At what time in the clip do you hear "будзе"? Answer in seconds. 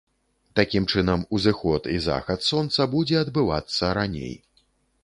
2.97-3.21